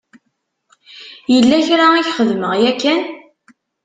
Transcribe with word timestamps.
Yella 1.33 1.57
kra 1.67 1.85
i 1.99 2.01
k-xedmeɣ 2.07 2.51
yakan? 2.61 3.01